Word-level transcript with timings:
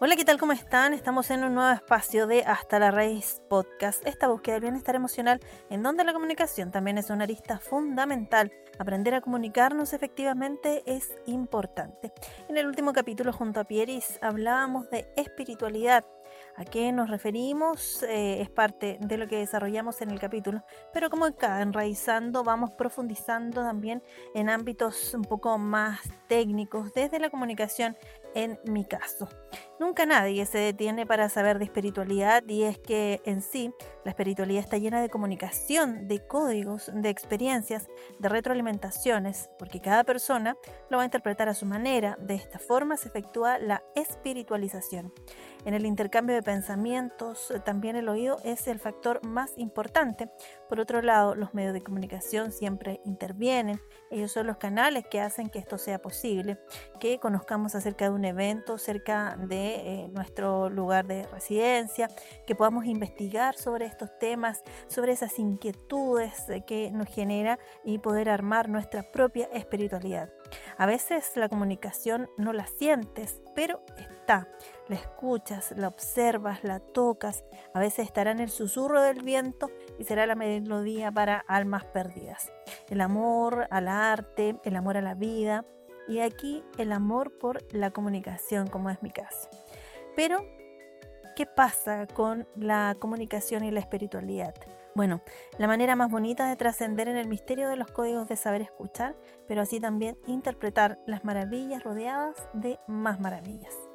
Hola, 0.00 0.14
¿qué 0.14 0.24
tal? 0.24 0.38
¿Cómo 0.38 0.52
están? 0.52 0.92
Estamos 0.92 1.28
en 1.32 1.42
un 1.42 1.54
nuevo 1.54 1.72
espacio 1.72 2.28
de 2.28 2.44
Hasta 2.44 2.78
la 2.78 2.92
Raíz 2.92 3.42
Podcast, 3.48 4.06
esta 4.06 4.28
búsqueda 4.28 4.54
del 4.54 4.62
bienestar 4.62 4.94
emocional 4.94 5.40
en 5.70 5.82
donde 5.82 6.04
la 6.04 6.12
comunicación 6.12 6.70
también 6.70 6.98
es 6.98 7.10
una 7.10 7.24
arista 7.24 7.58
fundamental. 7.58 8.52
Aprender 8.78 9.14
a 9.14 9.20
comunicarnos 9.20 9.92
efectivamente 9.94 10.84
es 10.86 11.10
importante. 11.26 12.12
En 12.48 12.56
el 12.56 12.68
último 12.68 12.92
capítulo 12.92 13.32
junto 13.32 13.58
a 13.58 13.64
Pieris 13.64 14.20
hablábamos 14.22 14.88
de 14.88 15.12
espiritualidad 15.16 16.04
¿A 16.56 16.64
qué 16.64 16.90
nos 16.92 17.08
referimos? 17.08 18.02
Eh, 18.02 18.40
es 18.42 18.50
parte 18.50 18.98
de 19.00 19.16
lo 19.16 19.28
que 19.28 19.38
desarrollamos 19.38 20.00
en 20.02 20.10
el 20.10 20.18
capítulo, 20.18 20.64
pero 20.92 21.08
como 21.08 21.32
cada 21.36 21.62
enraizando 21.62 22.42
vamos 22.42 22.72
profundizando 22.72 23.62
también 23.62 24.02
en 24.34 24.48
ámbitos 24.48 25.14
un 25.14 25.22
poco 25.22 25.56
más 25.58 26.00
técnicos 26.26 26.92
desde 26.94 27.20
la 27.20 27.30
comunicación 27.30 27.96
en 28.34 28.58
mi 28.64 28.84
caso. 28.84 29.28
Nunca 29.80 30.06
nadie 30.06 30.44
se 30.44 30.58
detiene 30.58 31.06
para 31.06 31.28
saber 31.28 31.58
de 31.58 31.64
espiritualidad 31.64 32.42
y 32.48 32.64
es 32.64 32.78
que 32.78 33.20
en 33.24 33.42
sí 33.42 33.72
la 34.04 34.10
espiritualidad 34.10 34.64
está 34.64 34.76
llena 34.76 35.00
de 35.00 35.08
comunicación, 35.08 36.08
de 36.08 36.26
códigos, 36.26 36.90
de 36.92 37.08
experiencias, 37.10 37.86
de 38.18 38.28
retroalimentaciones, 38.28 39.50
porque 39.56 39.80
cada 39.80 40.02
persona 40.02 40.56
lo 40.90 40.96
va 40.96 41.04
a 41.04 41.06
interpretar 41.06 41.48
a 41.48 41.54
su 41.54 41.64
manera. 41.64 42.16
De 42.20 42.34
esta 42.34 42.58
forma 42.58 42.96
se 42.96 43.08
efectúa 43.08 43.58
la 43.58 43.84
espiritualización. 43.94 45.12
En 45.64 45.74
el 45.74 45.86
intercambio 45.86 46.34
de 46.34 46.42
pensamientos, 46.42 47.52
también 47.64 47.94
el 47.94 48.08
oído 48.08 48.38
es 48.44 48.66
el 48.66 48.80
factor 48.80 49.24
más 49.26 49.52
importante. 49.56 50.28
Por 50.68 50.80
otro 50.80 51.02
lado, 51.02 51.34
los 51.34 51.54
medios 51.54 51.72
de 51.72 51.82
comunicación 51.82 52.52
siempre 52.52 53.00
intervienen. 53.04 53.80
Ellos 54.10 54.32
son 54.32 54.46
los 54.46 54.56
canales 54.56 55.04
que 55.08 55.20
hacen 55.20 55.50
que 55.50 55.58
esto 55.58 55.78
sea 55.78 56.00
posible, 56.00 56.58
que 56.98 57.20
conozcamos 57.20 57.74
acerca 57.74 58.06
de 58.06 58.10
un 58.18 58.24
evento 58.24 58.78
cerca 58.78 59.36
de 59.38 59.76
eh, 59.76 60.08
nuestro 60.08 60.68
lugar 60.68 61.06
de 61.06 61.26
residencia, 61.28 62.08
que 62.46 62.56
podamos 62.56 62.84
investigar 62.86 63.56
sobre 63.56 63.86
estos 63.86 64.18
temas, 64.18 64.62
sobre 64.88 65.12
esas 65.12 65.38
inquietudes 65.38 66.48
eh, 66.48 66.64
que 66.66 66.90
nos 66.90 67.08
genera 67.08 67.58
y 67.84 67.98
poder 67.98 68.28
armar 68.28 68.68
nuestra 68.68 69.04
propia 69.04 69.48
espiritualidad. 69.52 70.30
A 70.78 70.86
veces 70.86 71.32
la 71.36 71.48
comunicación 71.48 72.28
no 72.36 72.52
la 72.52 72.66
sientes, 72.66 73.40
pero 73.54 73.82
está. 73.96 74.48
La 74.88 74.96
escuchas, 74.96 75.72
la 75.76 75.88
observas, 75.88 76.64
la 76.64 76.80
tocas. 76.80 77.44
A 77.74 77.78
veces 77.78 78.06
estará 78.06 78.30
en 78.30 78.40
el 78.40 78.50
susurro 78.50 79.00
del 79.00 79.22
viento 79.22 79.70
y 79.98 80.04
será 80.04 80.26
la 80.26 80.34
melodía 80.34 81.12
para 81.12 81.44
almas 81.46 81.84
perdidas. 81.84 82.50
El 82.88 83.00
amor 83.00 83.68
al 83.70 83.86
arte, 83.88 84.56
el 84.64 84.76
amor 84.76 84.96
a 84.96 85.02
la 85.02 85.14
vida 85.14 85.64
y 86.08 86.20
aquí 86.20 86.64
el 86.78 86.92
amor 86.92 87.38
por 87.38 87.62
la 87.72 87.90
comunicación, 87.90 88.66
como 88.66 88.90
es 88.90 89.02
mi 89.02 89.10
caso. 89.10 89.48
Pero, 90.16 90.44
¿qué 91.36 91.46
pasa 91.46 92.06
con 92.06 92.48
la 92.56 92.96
comunicación 92.98 93.64
y 93.64 93.70
la 93.70 93.80
espiritualidad? 93.80 94.54
Bueno, 94.94 95.20
la 95.58 95.68
manera 95.68 95.94
más 95.94 96.10
bonita 96.10 96.48
de 96.48 96.56
trascender 96.56 97.06
en 97.08 97.16
el 97.16 97.28
misterio 97.28 97.68
de 97.68 97.76
los 97.76 97.90
códigos 97.90 98.26
de 98.26 98.34
saber 98.34 98.62
escuchar, 98.62 99.14
pero 99.46 99.62
así 99.62 99.78
también 99.78 100.18
interpretar 100.26 100.98
las 101.06 101.24
maravillas 101.24 101.84
rodeadas 101.84 102.48
de 102.52 102.80
más 102.88 103.20
maravillas. 103.20 103.87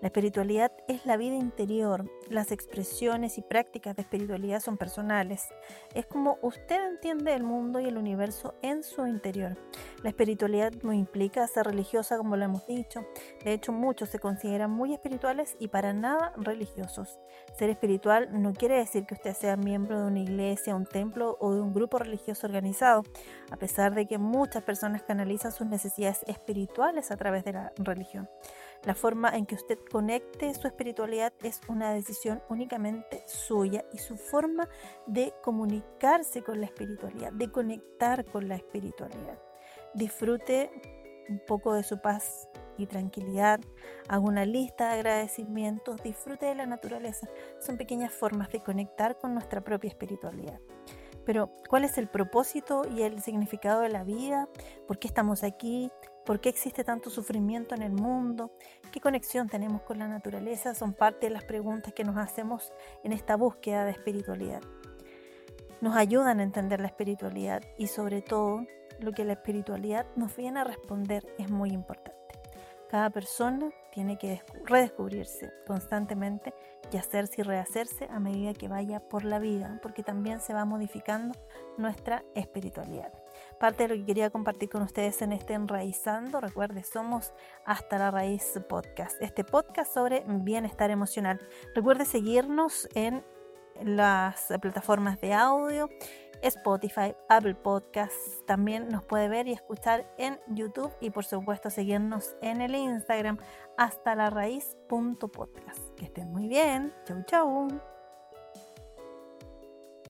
La 0.00 0.08
espiritualidad 0.08 0.70
es 0.86 1.06
la 1.06 1.16
vida 1.16 1.34
interior. 1.34 2.08
Las 2.30 2.52
expresiones 2.52 3.36
y 3.36 3.42
prácticas 3.42 3.96
de 3.96 4.02
espiritualidad 4.02 4.60
son 4.60 4.76
personales. 4.76 5.48
Es 5.92 6.06
como 6.06 6.38
usted 6.40 6.88
entiende 6.88 7.34
el 7.34 7.42
mundo 7.42 7.80
y 7.80 7.86
el 7.86 7.96
universo 7.96 8.54
en 8.62 8.84
su 8.84 9.08
interior. 9.08 9.56
La 10.04 10.10
espiritualidad 10.10 10.72
no 10.84 10.92
implica 10.92 11.44
ser 11.48 11.66
religiosa 11.66 12.16
como 12.16 12.36
lo 12.36 12.44
hemos 12.44 12.64
dicho. 12.68 13.04
De 13.44 13.52
hecho, 13.52 13.72
muchos 13.72 14.08
se 14.08 14.20
consideran 14.20 14.70
muy 14.70 14.94
espirituales 14.94 15.56
y 15.58 15.66
para 15.66 15.92
nada 15.92 16.32
religiosos. 16.36 17.18
Ser 17.58 17.68
espiritual 17.68 18.28
no 18.40 18.52
quiere 18.52 18.76
decir 18.76 19.04
que 19.04 19.14
usted 19.14 19.34
sea 19.34 19.56
miembro 19.56 20.00
de 20.00 20.06
una 20.06 20.20
iglesia, 20.20 20.76
un 20.76 20.86
templo 20.86 21.36
o 21.40 21.54
de 21.54 21.60
un 21.60 21.74
grupo 21.74 21.98
religioso 21.98 22.46
organizado, 22.46 23.02
a 23.50 23.56
pesar 23.56 23.96
de 23.96 24.06
que 24.06 24.18
muchas 24.18 24.62
personas 24.62 25.02
canalizan 25.02 25.50
sus 25.50 25.66
necesidades 25.66 26.20
espirituales 26.28 27.10
a 27.10 27.16
través 27.16 27.44
de 27.44 27.54
la 27.54 27.72
religión. 27.78 28.28
La 28.84 28.94
forma 28.94 29.36
en 29.36 29.44
que 29.44 29.56
usted 29.56 29.78
conecte 29.90 30.54
su 30.54 30.66
espiritualidad 30.66 31.32
es 31.42 31.60
una 31.68 31.92
decisión 31.92 32.42
únicamente 32.48 33.24
suya 33.26 33.84
y 33.92 33.98
su 33.98 34.16
forma 34.16 34.68
de 35.06 35.34
comunicarse 35.42 36.42
con 36.42 36.60
la 36.60 36.66
espiritualidad, 36.66 37.32
de 37.32 37.50
conectar 37.50 38.24
con 38.24 38.48
la 38.48 38.54
espiritualidad. 38.54 39.38
Disfrute 39.94 40.70
un 41.28 41.40
poco 41.46 41.74
de 41.74 41.82
su 41.82 42.00
paz 42.00 42.48
y 42.78 42.86
tranquilidad, 42.86 43.60
haga 44.08 44.20
una 44.20 44.44
lista 44.44 44.88
de 44.88 45.00
agradecimientos, 45.00 46.02
disfrute 46.02 46.46
de 46.46 46.54
la 46.54 46.66
naturaleza. 46.66 47.28
Son 47.60 47.76
pequeñas 47.76 48.12
formas 48.12 48.50
de 48.50 48.62
conectar 48.62 49.18
con 49.18 49.34
nuestra 49.34 49.62
propia 49.62 49.88
espiritualidad. 49.88 50.60
Pero, 51.28 51.50
¿cuál 51.68 51.84
es 51.84 51.98
el 51.98 52.08
propósito 52.08 52.84
y 52.90 53.02
el 53.02 53.20
significado 53.20 53.82
de 53.82 53.90
la 53.90 54.02
vida? 54.02 54.48
¿Por 54.86 54.98
qué 54.98 55.08
estamos 55.08 55.44
aquí? 55.44 55.90
¿Por 56.24 56.40
qué 56.40 56.48
existe 56.48 56.84
tanto 56.84 57.10
sufrimiento 57.10 57.74
en 57.74 57.82
el 57.82 57.92
mundo? 57.92 58.50
¿Qué 58.90 58.98
conexión 58.98 59.46
tenemos 59.46 59.82
con 59.82 59.98
la 59.98 60.08
naturaleza? 60.08 60.74
Son 60.74 60.94
parte 60.94 61.26
de 61.26 61.34
las 61.34 61.44
preguntas 61.44 61.92
que 61.92 62.02
nos 62.02 62.16
hacemos 62.16 62.72
en 63.04 63.12
esta 63.12 63.36
búsqueda 63.36 63.84
de 63.84 63.90
espiritualidad. 63.90 64.62
Nos 65.82 65.96
ayudan 65.96 66.40
a 66.40 66.44
entender 66.44 66.80
la 66.80 66.86
espiritualidad 66.86 67.62
y 67.76 67.88
sobre 67.88 68.22
todo 68.22 68.64
lo 68.98 69.12
que 69.12 69.26
la 69.26 69.34
espiritualidad 69.34 70.06
nos 70.16 70.34
viene 70.34 70.60
a 70.60 70.64
responder 70.64 71.26
es 71.36 71.50
muy 71.50 71.72
importante. 71.72 72.27
Cada 72.88 73.10
persona 73.10 73.70
tiene 73.92 74.16
que 74.16 74.42
redescubrirse 74.64 75.52
constantemente 75.66 76.54
y 76.90 76.96
hacerse 76.96 77.42
y 77.42 77.44
rehacerse 77.44 78.08
a 78.10 78.18
medida 78.18 78.54
que 78.54 78.68
vaya 78.68 79.00
por 79.00 79.24
la 79.24 79.38
vida, 79.38 79.78
porque 79.82 80.02
también 80.02 80.40
se 80.40 80.54
va 80.54 80.64
modificando 80.64 81.38
nuestra 81.76 82.24
espiritualidad. 82.34 83.12
Parte 83.60 83.82
de 83.82 83.88
lo 83.90 83.94
que 83.96 84.06
quería 84.06 84.30
compartir 84.30 84.70
con 84.70 84.82
ustedes 84.82 85.20
en 85.20 85.32
este 85.32 85.52
Enraizando, 85.52 86.40
recuerde, 86.40 86.82
somos 86.82 87.34
Hasta 87.66 87.98
la 87.98 88.10
Raíz 88.10 88.58
Podcast, 88.68 89.20
este 89.20 89.44
podcast 89.44 89.92
sobre 89.92 90.24
bienestar 90.26 90.90
emocional. 90.90 91.38
Recuerde 91.74 92.06
seguirnos 92.06 92.88
en 92.94 93.22
las 93.82 94.46
plataformas 94.60 95.20
de 95.20 95.34
audio 95.34 95.88
Spotify, 96.42 97.14
Apple 97.28 97.54
Podcasts. 97.54 98.44
También 98.46 98.88
nos 98.88 99.04
puede 99.04 99.28
ver 99.28 99.48
y 99.48 99.52
escuchar 99.52 100.06
en 100.18 100.38
YouTube 100.48 100.92
y 101.00 101.10
por 101.10 101.24
supuesto 101.24 101.70
seguirnos 101.70 102.36
en 102.42 102.60
el 102.60 102.74
Instagram 102.74 103.38
hasta 103.76 104.14
la 104.14 104.30
raíz.podcast. 104.30 105.94
Que 105.96 106.06
estén 106.06 106.30
muy 106.32 106.48
bien. 106.48 106.92
Chau, 107.04 107.22
chau. 107.24 107.97